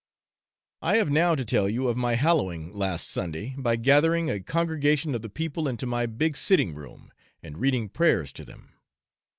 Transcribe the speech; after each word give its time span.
I 0.81 0.95
have 0.97 1.11
now 1.11 1.35
to 1.35 1.45
tell 1.45 1.69
you 1.69 1.87
of 1.87 1.95
my 1.95 2.15
hallowing 2.15 2.73
last 2.73 3.07
Sunday 3.07 3.53
by 3.55 3.75
gathering 3.75 4.31
a 4.31 4.39
congregation 4.39 5.13
of 5.13 5.21
the 5.21 5.29
people 5.29 5.67
into 5.67 5.85
my 5.85 6.07
big 6.07 6.35
sitting 6.37 6.73
room, 6.73 7.13
and 7.43 7.59
reading 7.59 7.87
prayers 7.87 8.33
to 8.33 8.43
them. 8.43 8.73